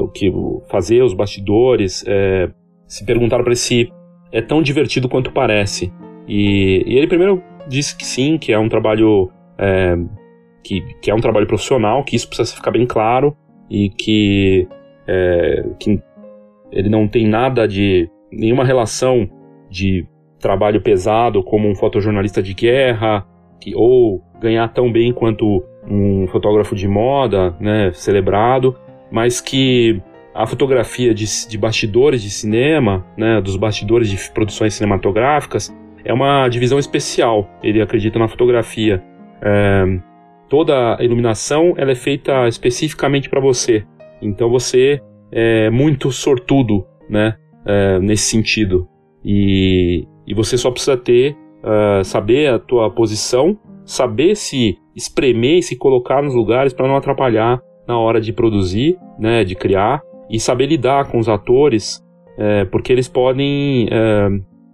[0.00, 0.32] o que
[0.70, 2.50] fazer os bastidores, é,
[2.86, 3.90] se perguntaram para se
[4.32, 5.92] é tão divertido quanto parece.
[6.26, 9.96] E, e, ele primeiro disse que sim, que é um trabalho é,
[10.62, 13.36] que, que é um trabalho profissional, que isso precisa ficar bem claro
[13.70, 14.68] e que,
[15.06, 16.00] é, que
[16.72, 19.28] ele não tem nada de nenhuma relação
[19.70, 20.06] de
[20.38, 23.26] trabalho pesado como um fotojornalista de guerra
[23.60, 28.76] que, ou ganhar tão bem quanto um fotógrafo de moda, né, celebrado,
[29.10, 30.02] mas que
[30.34, 35.74] a fotografia de, de bastidores de cinema, né, dos bastidores de produções cinematográficas,
[36.06, 37.50] é uma divisão especial.
[37.62, 39.02] Ele acredita na fotografia.
[39.42, 39.84] É,
[40.48, 43.84] toda a iluminação ela é feita especificamente para você.
[44.22, 45.00] Então você
[45.32, 48.88] é muito sortudo, né, é, nesse sentido.
[49.24, 55.62] E, e você só precisa ter, uh, saber a tua posição, saber se espremer e
[55.62, 60.38] se colocar nos lugares para não atrapalhar na hora de produzir, né, de criar e
[60.38, 62.00] saber lidar com os atores,
[62.38, 64.28] é, porque eles podem é,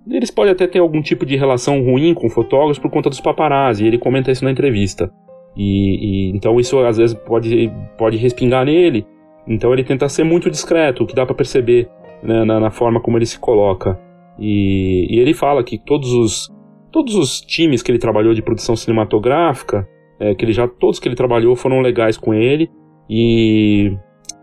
[0.08, 3.86] eles podem até ter algum tipo de relação ruim com fotógrafos por conta dos paparazzi.
[3.86, 5.12] Ele comenta isso na entrevista.
[5.56, 9.06] E, e, então isso às vezes pode pode respingar nele.
[9.46, 11.88] Então ele tenta ser muito discreto, o que dá para perceber
[12.22, 13.98] né, na, na, forma como ele se coloca.
[14.38, 16.50] E, e, ele fala que todos os
[16.90, 19.88] todos os times que ele trabalhou de produção cinematográfica,
[20.20, 22.70] é, que ele já todos que ele trabalhou foram legais com ele
[23.08, 23.96] e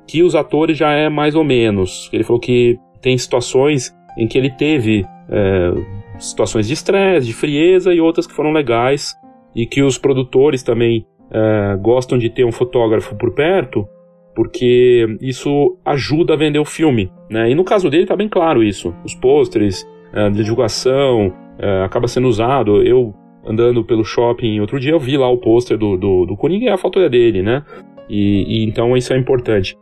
[0.08, 2.10] que os atores já é mais ou menos.
[2.12, 5.74] Ele falou que tem situações em que ele teve é,
[6.18, 9.15] situações de estresse, de frieza e outras que foram legais
[9.56, 13.88] e que os produtores também é, gostam de ter um fotógrafo por perto
[14.36, 17.52] porque isso ajuda a vender o filme, né?
[17.52, 18.96] E no caso dele tá bem claro isso.
[19.04, 22.82] Os pôsteres, é, divulgação, é, acaba sendo usado.
[22.82, 23.13] Eu
[23.46, 26.70] andando pelo shopping outro dia eu vi lá o pôster do, do, do Coringa e
[26.70, 27.63] a foto é dele, né?
[28.10, 29.78] E, e então isso é importante.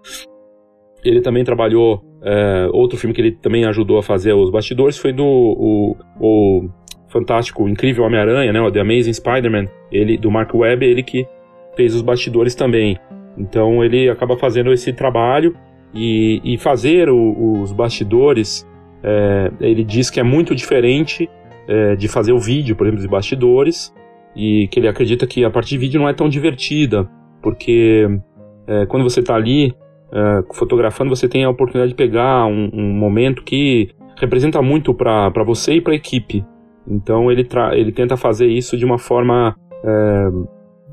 [1.03, 2.03] Ele também trabalhou.
[2.21, 6.69] É, outro filme que ele também ajudou a fazer os bastidores foi do o, o
[7.07, 8.61] fantástico, incrível Homem-Aranha, né?
[8.61, 11.25] O The Amazing Spider-Man, ele do Mark Webb, ele que
[11.75, 12.97] fez os bastidores também.
[13.37, 15.55] Então ele acaba fazendo esse trabalho
[15.93, 18.67] e, e fazer o, os bastidores.
[19.03, 21.29] É, ele diz que é muito diferente
[21.67, 23.93] é, de fazer o vídeo, por exemplo, de bastidores,
[24.35, 27.09] e que ele acredita que a parte de vídeo não é tão divertida,
[27.41, 28.07] porque
[28.67, 29.73] é, quando você está ali
[30.11, 33.89] é, fotografando, você tem a oportunidade de pegar um, um momento que
[34.19, 36.45] representa muito para você e para a equipe.
[36.87, 40.29] Então ele, ele tenta fazer isso de uma forma é,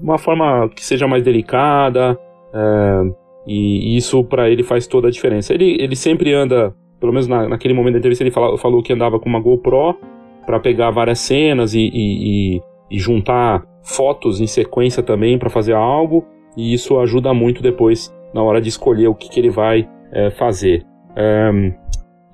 [0.01, 2.19] uma forma que seja mais delicada
[2.53, 3.13] é,
[3.47, 5.55] e isso para ele faz toda a diferença.
[5.55, 8.93] Ele, ele sempre anda, pelo menos na, naquele momento da entrevista ele fala, falou que
[8.93, 9.97] andava com uma GoPro
[10.45, 15.75] para pegar várias cenas e, e, e, e juntar fotos em sequência também para fazer
[15.75, 16.25] algo
[16.57, 20.31] e isso ajuda muito depois na hora de escolher o que, que ele vai é,
[20.31, 20.85] fazer.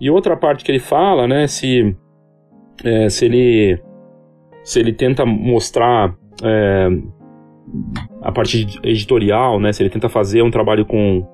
[0.01, 1.95] E outra parte que ele fala, né, se,
[2.83, 3.79] é, se ele
[4.63, 6.89] se ele tenta mostrar é,
[8.23, 11.27] a parte editorial, né, se ele tenta fazer um trabalho com,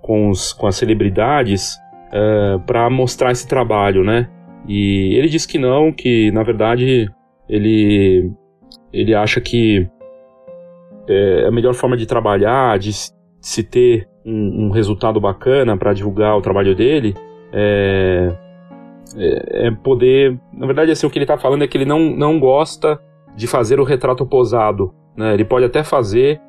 [0.00, 1.76] com, os, com as celebridades
[2.10, 4.30] é, para mostrar esse trabalho, né?
[4.66, 7.10] E ele diz que não, que na verdade
[7.48, 8.30] ele
[8.92, 9.88] ele acha que
[11.08, 12.90] é a melhor forma de trabalhar, de
[13.40, 17.14] se ter um, um resultado bacana para divulgar o trabalho dele,
[17.52, 18.34] é,
[19.16, 20.38] é, é, poder.
[20.52, 23.00] Na verdade, assim, o que ele está falando é que ele não, não gosta
[23.34, 24.92] de fazer o retrato posado.
[25.16, 25.34] Né?
[25.34, 26.40] Ele pode até fazer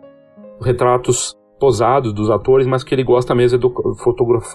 [0.61, 3.73] retratos posados dos atores, mas que ele gosta mesmo é do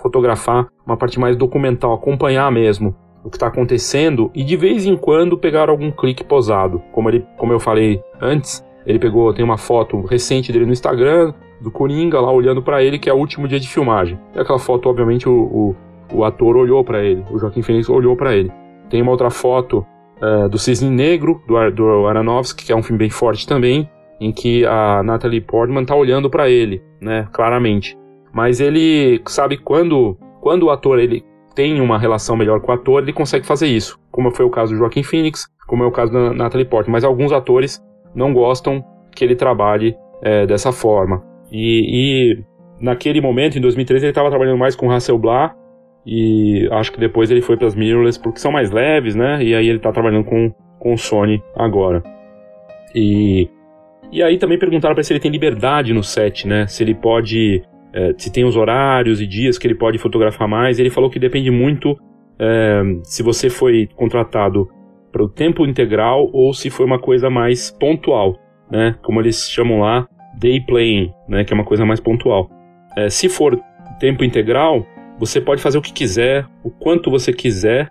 [0.02, 4.96] fotografar uma parte mais documental, acompanhar mesmo o que está acontecendo e de vez em
[4.96, 6.82] quando pegar algum clique posado.
[6.92, 11.32] Como, ele, como eu falei antes, ele pegou, tem uma foto recente dele no Instagram,
[11.60, 14.18] do Coringa lá olhando para ele, que é o último dia de filmagem.
[14.34, 15.76] E aquela foto, obviamente, o, o,
[16.12, 18.52] o ator olhou para ele, o Joaquim Phoenix olhou para ele.
[18.90, 19.84] Tem uma outra foto
[20.20, 23.88] uh, do Cisne Negro, do, do Aronofsky, que é um filme bem forte também,
[24.20, 27.96] em que a Natalie Portman tá olhando para ele, né, claramente.
[28.32, 33.02] Mas ele sabe quando, quando o ator ele tem uma relação melhor com o ator,
[33.02, 33.98] ele consegue fazer isso.
[34.10, 36.92] Como foi o caso do Joaquim Phoenix, como é o caso da Natalie Portman.
[36.92, 37.80] Mas alguns atores
[38.14, 41.22] não gostam que ele trabalhe é, dessa forma.
[41.56, 42.44] E, e,
[42.80, 45.54] naquele momento, em 2013, ele estava trabalhando mais com Hasselblad
[46.04, 49.40] e acho que depois ele foi para as mirrorless porque são mais leves, né?
[49.40, 52.02] E aí ele está trabalhando com com Sony agora.
[52.92, 53.48] E
[54.10, 56.66] e aí também perguntaram para se ele tem liberdade no set, né?
[56.66, 57.62] Se ele pode
[57.92, 60.80] é, se tem os horários e dias que ele pode fotografar mais.
[60.80, 61.96] Ele falou que depende muito
[62.36, 64.68] é, se você foi contratado
[65.12, 68.36] para o tempo integral ou se foi uma coisa mais pontual,
[68.68, 68.96] né?
[69.02, 71.44] Como eles chamam lá, day playing, né?
[71.44, 72.50] Que é uma coisa mais pontual.
[72.96, 73.60] É, se for
[73.98, 74.86] tempo integral,
[75.18, 77.90] você pode fazer o que quiser, o quanto você quiser,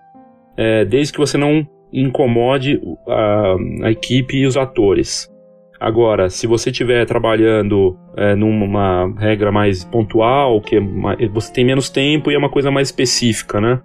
[0.58, 5.32] é, desde que você não incomode a, a equipe e os atores.
[5.80, 11.90] Agora, se você estiver trabalhando é, numa regra mais pontual, que é você tem menos
[11.90, 13.82] tempo e é uma coisa mais específica, né?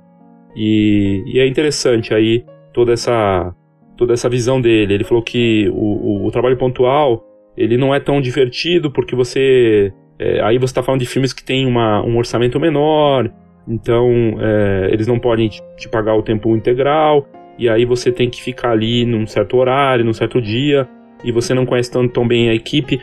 [0.55, 3.53] E, e, é interessante aí toda essa
[3.97, 4.95] toda essa visão dele.
[4.95, 7.25] Ele falou que o, o, o trabalho pontual
[7.59, 11.45] ele não é tão divertido porque você é, aí você está falando de filmes que
[11.45, 13.31] têm uma, um orçamento menor,
[13.67, 14.09] então
[14.41, 17.27] é, eles não podem te, te pagar o tempo integral
[17.59, 20.89] e aí você tem que ficar ali num certo horário, num certo dia
[21.25, 23.01] e você não conhece tão, tão bem a equipe.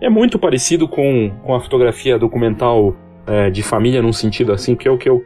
[0.00, 4.88] É muito parecido com, com a fotografia documental é, de família num sentido assim, que
[4.88, 5.22] é o que eu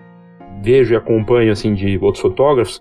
[0.61, 2.81] vejo e acompanho assim de outros fotógrafos.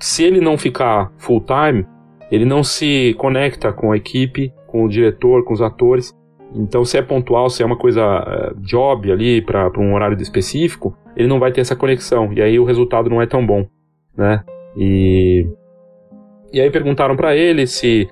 [0.00, 1.86] Se ele não ficar full time,
[2.30, 6.14] ele não se conecta com a equipe, com o diretor, com os atores.
[6.54, 10.94] Então, se é pontual, se é uma coisa uh, job ali para um horário específico,
[11.16, 13.66] ele não vai ter essa conexão e aí o resultado não é tão bom,
[14.16, 14.44] né?
[14.76, 15.46] E
[16.52, 18.08] e aí perguntaram para ele se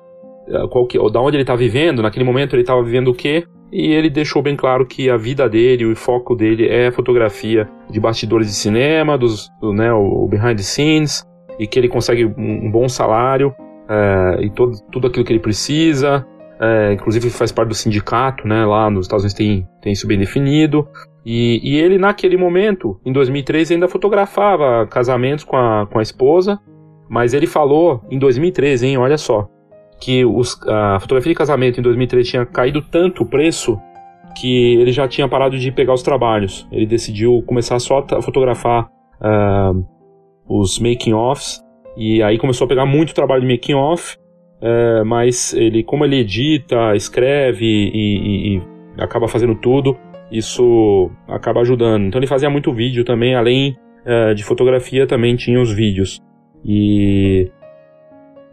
[0.47, 2.01] uh, qual que, da onde ele está vivendo.
[2.01, 3.45] Naquele momento ele estava vivendo o quê?
[3.71, 7.99] E ele deixou bem claro que a vida dele, o foco dele é fotografia de
[7.99, 11.23] bastidores de cinema, dos, do, né, o behind the scenes,
[11.59, 13.53] e que ele consegue um, um bom salário
[13.89, 16.25] uh, e todo, tudo aquilo que ele precisa,
[16.59, 18.65] é, inclusive faz parte do sindicato, né?
[18.65, 20.87] Lá nos Estados Unidos tem, tem isso bem definido.
[21.25, 26.59] E, e ele, naquele momento, em 2013, ainda fotografava casamentos com a, com a esposa.
[27.09, 28.97] Mas ele falou, em 2013, hein?
[28.97, 29.47] Olha só.
[29.99, 33.79] Que os, a fotografia de casamento em 2013 tinha caído tanto o preço
[34.35, 36.67] que ele já tinha parado de pegar os trabalhos.
[36.71, 38.89] Ele decidiu começar só a fotografar
[39.21, 39.85] uh,
[40.47, 41.63] os making-offs.
[41.95, 44.17] E aí começou a pegar muito trabalho de making-off
[44.65, 48.61] é, mas ele, como ele edita, escreve e, e, e,
[48.97, 49.95] acaba fazendo tudo,
[50.31, 52.05] isso acaba ajudando.
[52.05, 56.19] Então ele fazia muito vídeo também, além é, de fotografia, também tinha os vídeos.
[56.65, 57.51] E,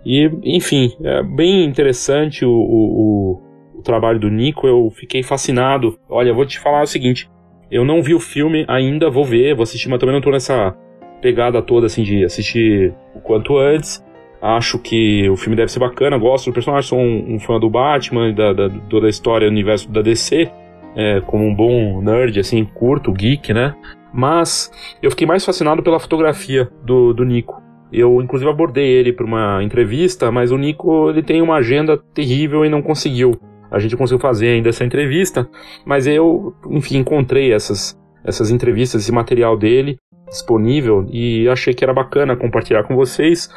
[0.04, 3.40] e enfim, é bem interessante o, o,
[3.78, 5.98] o trabalho do Nico, eu fiquei fascinado.
[6.10, 7.30] Olha, vou te falar o seguinte,
[7.70, 10.76] eu não vi o filme ainda, vou ver, vou assistir, mas também não tô nessa
[11.22, 14.04] pegada toda assim de assistir o quanto antes.
[14.42, 17.70] Acho que o filme deve ser bacana, gosto do personagem, sou um, um fã do
[17.70, 20.50] Batman da, da, toda a história do universo da DC,
[20.96, 23.72] é, como um bom nerd, assim, curto, geek, né?
[24.12, 27.62] Mas eu fiquei mais fascinado pela fotografia do, do Nico.
[27.92, 32.64] Eu, inclusive, abordei ele para uma entrevista, mas o Nico ele tem uma agenda terrível
[32.64, 33.38] e não conseguiu.
[33.70, 35.48] A gente conseguiu fazer ainda essa entrevista,
[35.86, 39.98] mas eu, enfim, encontrei essas, essas entrevistas, esse material dele,
[40.32, 43.48] disponível e achei que era bacana compartilhar com vocês,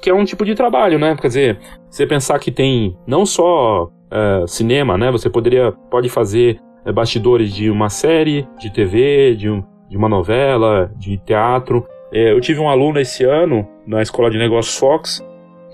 [0.00, 1.16] que é um tipo de trabalho, né?
[1.20, 5.10] Quer dizer, você pensar que tem não só é, cinema, né?
[5.10, 10.08] Você poderia pode fazer é, bastidores de uma série de TV, de, um, de uma
[10.08, 11.86] novela, de teatro.
[12.12, 15.22] É, eu tive um aluno esse ano na escola de negócios Fox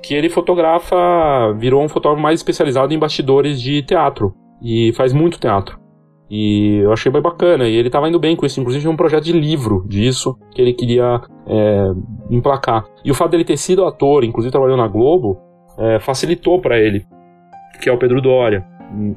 [0.02, 0.96] que ele fotografa,
[1.56, 5.78] virou um fotógrafo mais especializado em bastidores de teatro e faz muito teatro.
[6.30, 8.60] E eu achei bem bacana, e ele estava indo bem com isso.
[8.60, 11.92] Inclusive, tinha um projeto de livro disso que ele queria é,
[12.30, 12.84] emplacar.
[13.04, 15.38] E o fato dele ter sido ator, inclusive trabalhou na Globo,
[15.78, 17.06] é, facilitou para ele,
[17.80, 18.64] que é o Pedro Doria.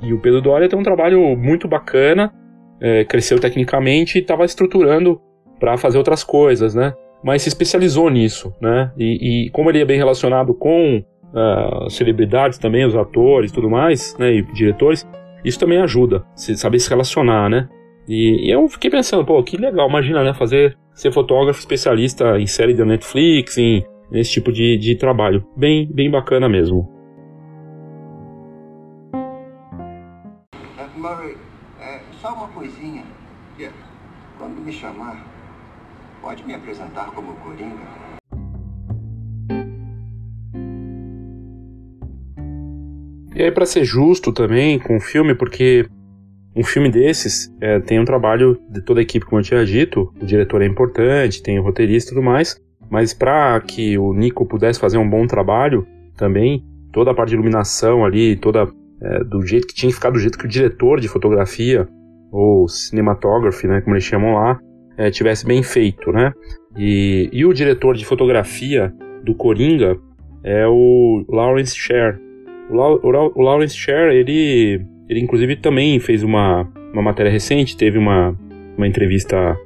[0.01, 2.33] E o Pedro Doria tem um trabalho muito bacana,
[2.79, 5.19] é, cresceu tecnicamente e estava estruturando
[5.59, 6.93] para fazer outras coisas, né?
[7.23, 8.91] Mas se especializou nisso, né?
[8.97, 14.17] E, e como ele é bem relacionado com uh, celebridades também, os atores tudo mais,
[14.17, 14.33] né?
[14.33, 15.07] E diretores,
[15.43, 17.67] isso também ajuda, saber se relacionar, né?
[18.07, 20.33] E, e, eu fiquei pensando, pô, que legal, imagina, né?
[20.33, 25.47] Fazer, ser fotógrafo especialista em série da Netflix, em nesse tipo de, de trabalho.
[25.55, 26.81] Bem, bem bacana mesmo.
[30.77, 31.37] Uh, Murray,
[31.79, 33.03] é, só uma coisinha.
[34.37, 35.23] Quando me chamar,
[36.21, 38.20] pode me apresentar como Coringa?
[43.35, 45.85] E aí, para ser justo também com o filme, porque
[46.55, 50.13] um filme desses é, tem um trabalho de toda a equipe, como eu tinha dito,
[50.21, 54.45] o diretor é importante, tem o roteirista e tudo mais, mas para que o Nico
[54.45, 58.67] pudesse fazer um bom trabalho também, toda a parte de iluminação ali, toda
[59.01, 61.87] é, do jeito que tinha que ficar do jeito que o diretor de fotografia
[62.31, 64.59] ou cinematography, né, como eles chamam lá,
[64.97, 66.33] é, tivesse bem feito, né?
[66.77, 69.97] E, e o diretor de fotografia do Coringa
[70.43, 72.19] é o Lawrence Sher,
[72.71, 78.35] o, Lawrence Sher, ele, ele inclusive também fez uma, uma matéria recente, teve uma,
[78.77, 79.57] uma entrevista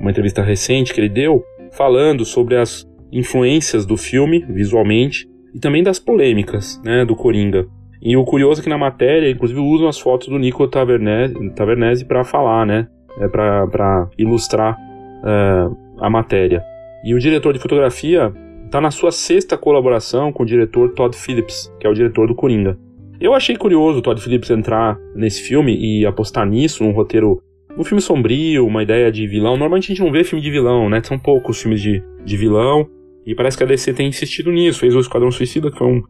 [0.00, 1.42] uma entrevista recente que ele deu
[1.72, 7.66] falando sobre as influências do filme visualmente e também das polêmicas, né, do Coringa.
[8.02, 12.04] E o curioso é que na matéria, inclusive, usam as fotos do Nico Tavernese, Tavernese
[12.04, 12.86] para falar, né,
[13.18, 16.62] é para ilustrar uh, a matéria.
[17.04, 18.32] E o diretor de fotografia
[18.74, 22.34] está na sua sexta colaboração com o diretor Todd Phillips, que é o diretor do
[22.34, 22.76] Coringa.
[23.20, 27.40] Eu achei curioso o Todd Phillips entrar nesse filme e apostar nisso, um roteiro.
[27.78, 29.52] Um filme sombrio, uma ideia de vilão.
[29.52, 31.00] Normalmente a gente não vê filme de vilão, né?
[31.04, 32.84] São poucos filmes de, de vilão.
[33.24, 34.80] E parece que a DC tem insistido nisso.
[34.80, 36.02] Fez o Esquadrão Suicida, que foi um.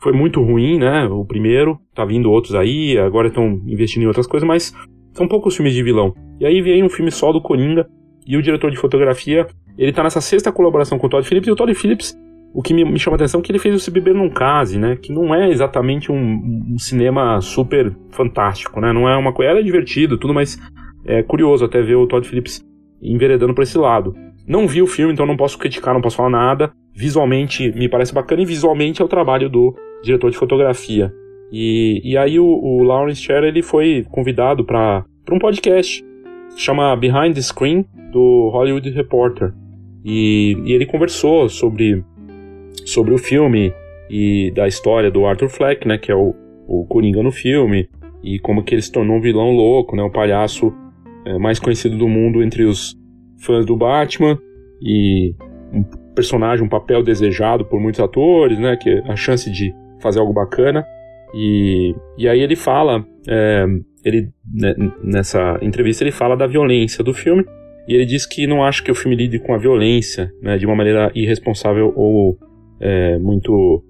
[0.00, 1.06] Foi muito ruim, né?
[1.06, 1.80] O primeiro.
[1.96, 4.72] Tá vindo outros aí, agora estão investindo em outras coisas, mas
[5.12, 6.14] são poucos filmes de vilão.
[6.38, 7.88] E aí vem um filme só do Coringa.
[8.24, 11.48] E o diretor de fotografia, ele tá nessa sexta colaboração com o Todd Phillips.
[11.48, 12.16] E o Todd Phillips
[12.54, 14.30] o que me, me chama a atenção é que ele fez o Se Beber Num
[14.30, 14.96] Case, né?
[14.96, 18.92] Que não é exatamente um, um cinema super fantástico, né?
[18.92, 19.50] Não é uma coisa...
[19.50, 20.56] Era divertido, tudo, mas
[21.04, 22.64] é curioso até ver o Todd Phillips
[23.02, 24.14] enveredando para esse lado.
[24.46, 26.70] Não vi o filme, então não posso criticar, não posso falar nada.
[26.94, 31.12] Visualmente me parece bacana e visualmente é o trabalho do diretor de fotografia.
[31.50, 36.04] E, e aí o, o Lawrence Sher ele foi convidado para um podcast
[36.56, 39.52] chama Behind the Screen do Hollywood Reporter.
[40.04, 42.04] E, e ele conversou sobre
[42.84, 43.72] sobre o filme
[44.10, 46.34] e da história do Arthur Fleck, né, que é o,
[46.66, 47.88] o Coringa no filme,
[48.22, 50.72] e como que ele se tornou um vilão louco, né, um palhaço
[51.24, 52.94] é, mais conhecido do mundo entre os
[53.38, 54.38] fãs do Batman
[54.82, 55.34] e
[55.72, 55.82] um
[56.14, 60.32] personagem, um papel desejado por muitos atores, né, que é a chance de fazer algo
[60.32, 60.84] bacana.
[61.34, 63.66] E, e aí ele fala, é,
[64.04, 67.44] ele né, nessa entrevista ele fala da violência do filme
[67.86, 70.66] e ele diz que não acha que o filme lide com a violência, né, de
[70.66, 72.38] uma maneira irresponsável ou
[72.80, 73.82] é, muito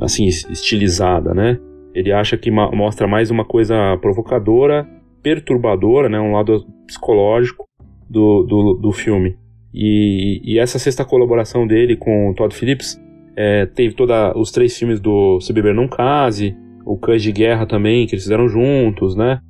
[0.00, 1.58] assim estilizada, né?
[1.94, 4.86] Ele acha que mostra mais uma coisa provocadora,
[5.22, 6.20] perturbadora, né?
[6.20, 7.66] Um lado psicológico
[8.08, 9.36] do, do, do filme.
[9.74, 12.98] E, e, essa sexta colaboração dele com Todd Phillips
[13.36, 17.66] é, teve toda os três filmes do Se Beber Não Case, o Cães de Guerra
[17.66, 19.40] também, que eles fizeram juntos, né?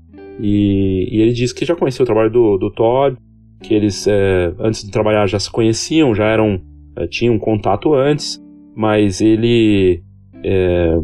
[0.41, 3.17] E, e ele disse que já conhecia o trabalho do, do Todd,
[3.61, 6.61] que eles, é, antes de trabalhar, já se conheciam, já eram
[6.97, 8.43] é, tinha um contato antes,
[8.75, 10.03] mas ele.
[10.45, 10.99] É,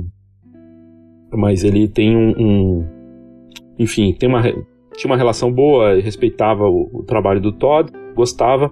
[1.33, 2.85] mas ele tem um, um,
[3.79, 8.71] Enfim, tem uma, tinha uma relação boa, respeitava o, o trabalho do Todd, gostava,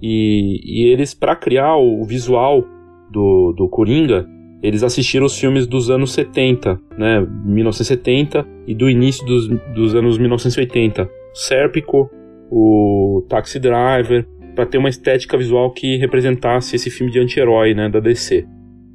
[0.00, 2.64] e, e eles, para criar o, o visual
[3.10, 4.28] do, do Coringa,
[4.62, 10.16] eles assistiram os filmes dos anos 70, né, 1970 e do início dos, dos anos
[10.16, 11.08] 1980.
[11.34, 12.10] Sérpico,
[12.56, 14.24] o Taxi Driver,
[14.54, 18.46] para ter uma estética visual que representasse esse filme de anti-herói, né, da DC.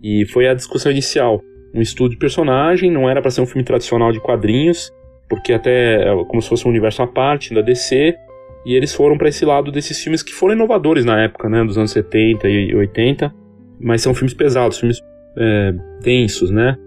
[0.01, 1.41] E foi a discussão inicial.
[1.75, 4.89] Um estudo de personagem, não era para ser um filme tradicional de quadrinhos,
[5.29, 8.15] porque até é como se fosse um universo à parte da DC,
[8.65, 11.77] e eles foram para esse lado desses filmes que foram inovadores na época, né, dos
[11.77, 13.33] anos 70 e 80,
[13.77, 15.01] mas são filmes pesados, filmes
[15.37, 16.77] é, densos, né?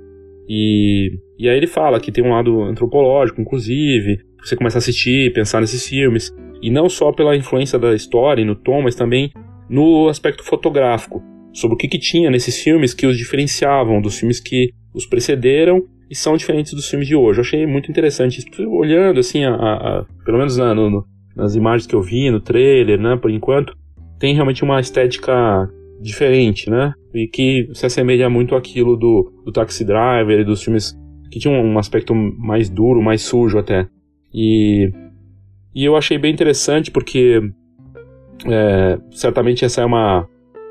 [0.49, 5.33] E, e aí ele fala que tem um lado antropológico, inclusive, você começa a assistir,
[5.35, 9.32] pensar nesses filmes, e não só pela influência da história e no tom, mas também
[9.68, 14.40] no aspecto fotográfico, sobre o que, que tinha nesses filmes que os diferenciavam dos filmes
[14.40, 17.38] que os precederam e são diferentes dos filmes de hoje.
[17.38, 21.04] Eu achei muito interessante, olhando assim, a, a, pelo menos na, no,
[21.34, 23.74] nas imagens que eu vi, no trailer, né, por enquanto,
[24.18, 25.68] tem realmente uma estética
[26.00, 30.94] diferente, né, e que se assemelha muito àquilo do, do Taxi Driver e dos filmes
[31.30, 33.88] que tinham um aspecto mais duro, mais sujo até.
[34.34, 34.90] E
[35.75, 37.41] e eu achei bem interessante porque
[38.47, 40.29] é, certamente essa é uma,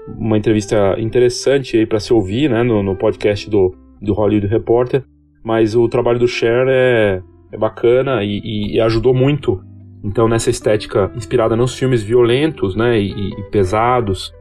[0.08, 5.04] uma entrevista interessante para se ouvir né, no, no, podcast do, do Hollywood Reporter,
[5.44, 7.22] mas o trabalho do Cher é,
[7.52, 9.64] é bacana e, e, e, ajudou muito.
[10.04, 14.34] Então, nessa estética inspirada nos filmes violentos né, e, e pesados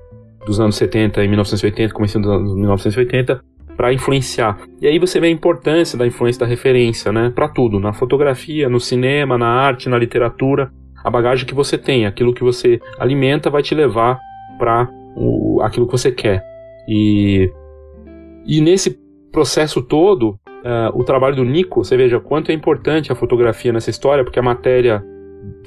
[0.47, 3.43] dos anos 70 e 1980, começando dos anos 1980,
[3.81, 4.59] para influenciar.
[4.79, 7.33] E aí você vê a importância da influência da referência, né?
[7.35, 10.71] Para tudo, na fotografia, no cinema, na arte, na literatura,
[11.03, 14.19] a bagagem que você tem, aquilo que você alimenta vai te levar
[14.59, 14.87] para
[15.63, 16.45] aquilo que você quer.
[16.87, 17.51] E
[18.47, 18.99] e nesse
[19.33, 23.89] processo todo, uh, o trabalho do Nico, você veja quanto é importante a fotografia nessa
[23.89, 25.03] história, porque a matéria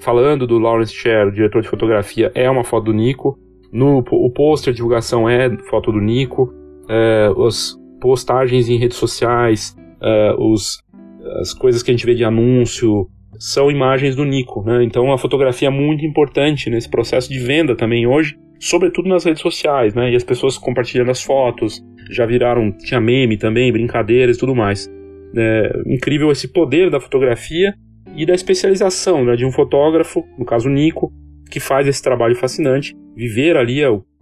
[0.01, 3.39] falando do Lawrence Sher, diretor de fotografia, é uma foto do Nico.
[3.71, 6.53] No, o pôster de divulgação é foto do Nico.
[6.83, 10.83] Uh, os, postagens em redes sociais, uh, os,
[11.39, 13.07] as coisas que a gente vê de anúncio,
[13.39, 14.83] são imagens do Nico, né?
[14.83, 19.41] Então a fotografia é muito importante nesse processo de venda também hoje, sobretudo nas redes
[19.41, 20.11] sociais, né?
[20.11, 21.81] E as pessoas compartilhando as fotos,
[22.11, 24.91] já viraram, tinha meme também, brincadeiras e tudo mais.
[25.35, 27.73] É incrível esse poder da fotografia
[28.17, 31.09] e da especialização né, de um fotógrafo, no caso Nico,
[31.49, 33.79] que faz esse trabalho fascinante, viver ali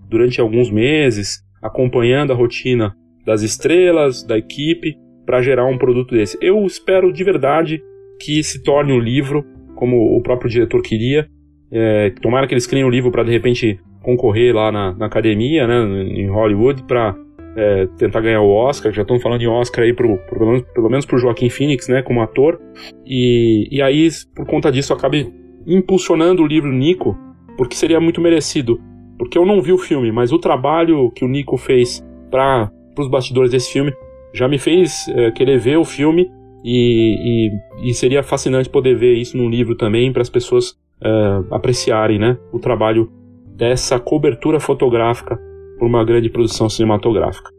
[0.07, 2.95] durante alguns meses, acompanhando a rotina
[3.25, 4.95] das estrelas, da equipe,
[5.25, 6.37] para gerar um produto desse.
[6.41, 7.81] Eu espero de verdade
[8.19, 9.45] que se torne um livro,
[9.75, 11.27] como o próprio diretor queria.
[11.71, 15.67] É, tomara que eles criem um livro para de repente concorrer lá na, na, academia,
[15.67, 17.15] né, em Hollywood, para
[17.55, 20.67] é, tentar ganhar o Oscar, já estão falando em Oscar aí pro, pro, pelo, menos,
[20.73, 22.59] pelo menos pro Joaquim Phoenix, né, como ator,
[23.05, 25.31] e, e aí, por conta disso, acabe
[25.65, 27.17] impulsionando o livro Nico,
[27.57, 28.81] porque seria muito merecido,
[29.17, 33.09] porque eu não vi o filme, mas o trabalho que o Nico fez para os
[33.09, 33.93] bastidores desse filme
[34.33, 36.29] já me fez é, querer ver o filme
[36.63, 37.49] e,
[37.83, 41.09] e, e, seria fascinante poder ver isso num livro também para as pessoas é,
[41.51, 43.11] apreciarem né, o trabalho
[43.55, 45.39] dessa cobertura fotográfica
[45.77, 47.49] por uma grande produção cinematográfica.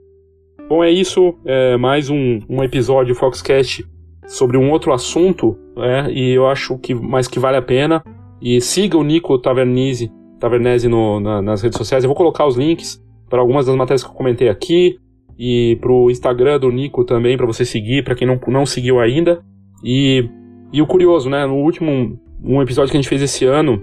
[0.68, 1.34] Bom, é isso.
[1.45, 3.84] É mais um, um episódio Foxcast
[4.26, 8.03] sobre um outro assunto, é, e eu acho que mais que vale a pena.
[8.40, 12.05] E siga o Nico Tavernese, Tavernese no, na, nas redes sociais.
[12.05, 14.99] Eu vou colocar os links para algumas das matérias que eu comentei aqui
[15.39, 19.01] e para o Instagram do Nico também para você seguir, para quem não, não seguiu
[19.01, 19.43] ainda.
[19.85, 20.28] E,
[20.72, 21.47] e o curioso, né?
[21.47, 23.83] No último um episódio que a gente fez esse ano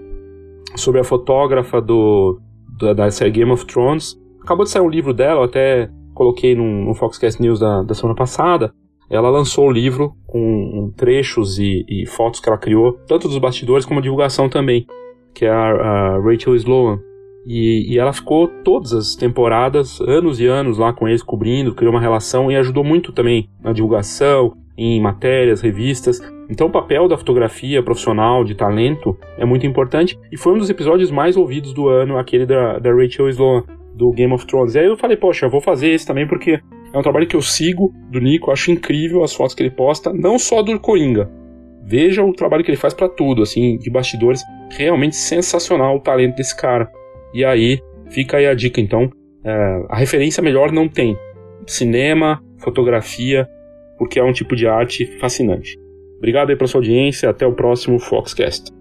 [0.76, 2.40] sobre a fotógrafa do,
[2.80, 4.20] da, da série Game of Thrones,
[4.50, 7.94] Acabou de sair um livro dela, eu até coloquei no, no Foxcast News da, da
[7.94, 8.74] semana passada.
[9.10, 13.86] Ela lançou o livro com trechos e, e, fotos que ela criou, tanto dos bastidores
[13.86, 14.86] como a divulgação também,
[15.34, 17.00] que é a, a Rachel Sloan.
[17.52, 21.92] E, e, ela ficou todas as temporadas, anos e anos lá com eles, cobrindo, criou
[21.92, 26.22] uma relação e ajudou muito também na divulgação, em matérias, revistas.
[26.48, 30.16] Então o papel da fotografia profissional, de talento, é muito importante.
[30.32, 33.64] E foi um dos episódios mais ouvidos do ano, aquele da, da Rachel Sloan
[33.96, 34.76] do Game of Thrones.
[34.76, 36.60] E aí eu falei, poxa, eu vou fazer esse também porque
[36.94, 40.14] é um trabalho que eu sigo do Nico, acho incrível as fotos que ele posta,
[40.14, 41.28] não só do Coringa.
[41.84, 46.36] Veja o trabalho que ele faz para tudo, assim, de bastidores, realmente sensacional o talento
[46.36, 46.88] desse cara.
[47.34, 49.12] E aí, fica aí a dica então,
[49.44, 51.18] é, a referência melhor não tem.
[51.68, 53.48] Cinema, fotografia,
[53.98, 55.78] porque é um tipo de arte fascinante.
[56.18, 58.72] Obrigado aí pela sua audiência, até o próximo Foxcast.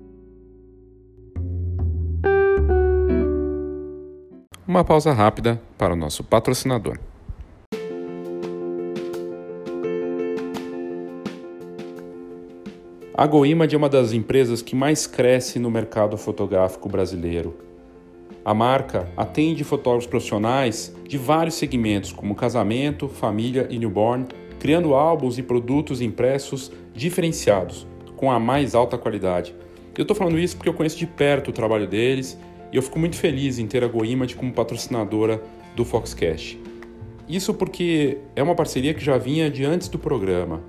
[4.67, 6.99] Uma pausa rápida para o nosso patrocinador.
[13.15, 17.68] A GoImage é uma das empresas que mais cresce no mercado fotográfico brasileiro.
[18.49, 24.25] A marca atende fotógrafos profissionais de vários segmentos, como casamento, família e newborn,
[24.59, 27.87] criando álbuns e produtos impressos diferenciados,
[28.17, 29.55] com a mais alta qualidade.
[29.95, 32.39] Eu estou falando isso porque eu conheço de perto o trabalho deles
[32.73, 35.43] e eu fico muito feliz em ter a GoImage como patrocinadora
[35.77, 36.59] do Foxcast.
[37.29, 40.63] Isso porque é uma parceria que já vinha de antes do programa.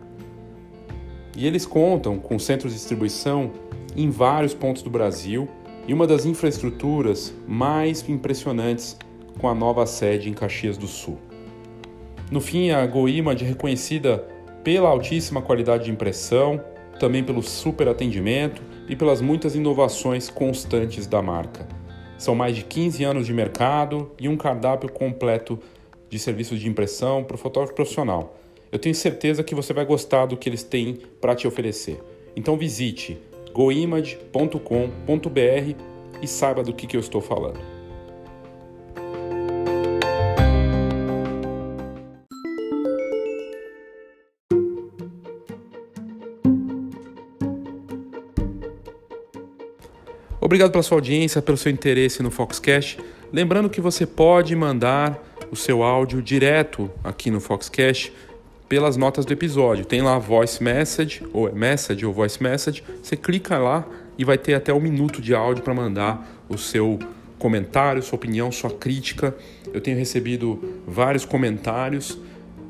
[1.33, 3.53] E eles contam com centros de distribuição
[3.95, 5.47] em vários pontos do Brasil
[5.89, 8.95] e uma das infraestruturas mais impressionantes
[9.39, 11.17] com a nova sede em Caxias do Sul.
[12.29, 14.19] No fim, a GoImage é reconhecida
[14.63, 16.63] pela altíssima qualidade de impressão,
[16.99, 21.67] também pelo super atendimento e pelas muitas inovações constantes da marca.
[22.19, 25.57] São mais de 15 anos de mercado e um cardápio completo
[26.07, 28.37] de serviços de impressão para o fotógrafo profissional.
[28.71, 31.99] Eu tenho certeza que você vai gostar do que eles têm para te oferecer.
[32.35, 33.17] Então visite
[33.53, 34.59] goimage.com.br
[36.21, 37.59] e saiba do que, que eu estou falando.
[50.41, 52.97] Obrigado pela sua audiência, pelo seu interesse no Foxcast.
[53.31, 55.21] Lembrando que você pode mandar
[55.51, 58.11] o seu áudio direto aqui no Foxcast
[58.69, 59.83] pelas notas do episódio.
[59.83, 62.83] Tem lá voice message, ou é message ou voice message.
[63.01, 63.85] Você clica lá
[64.17, 66.99] e vai ter até um minuto de áudio para mandar o seu
[67.37, 69.35] comentário, sua opinião, sua crítica.
[69.73, 72.17] Eu tenho recebido vários comentários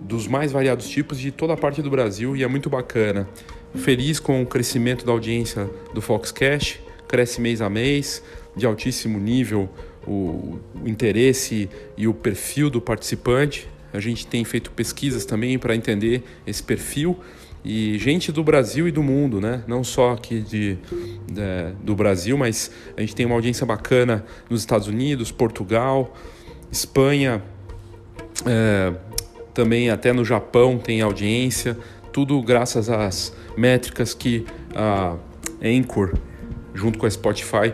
[0.01, 3.27] dos mais variados tipos de toda a parte do Brasil e é muito bacana.
[3.75, 8.23] Feliz com o crescimento da audiência do Foxcast cresce mês a mês,
[8.55, 9.67] de altíssimo nível
[10.07, 13.67] o, o interesse e o perfil do participante.
[13.93, 17.19] A gente tem feito pesquisas também para entender esse perfil
[17.63, 19.63] e gente do Brasil e do mundo, né?
[19.67, 20.77] Não só aqui de,
[21.27, 26.15] de, do Brasil, mas a gente tem uma audiência bacana nos Estados Unidos, Portugal,
[26.71, 27.43] Espanha,
[28.45, 28.93] é,
[29.53, 31.77] também até no Japão tem audiência.
[32.13, 35.17] Tudo graças às métricas que a
[35.61, 36.13] Anchor
[36.73, 37.73] junto com a Spotify,